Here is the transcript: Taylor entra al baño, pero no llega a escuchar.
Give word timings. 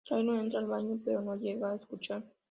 Taylor 0.09 0.39
entra 0.39 0.59
al 0.59 0.65
baño, 0.65 0.99
pero 1.05 1.21
no 1.21 1.35
llega 1.35 1.71
a 1.71 1.75
escuchar. 1.75 2.23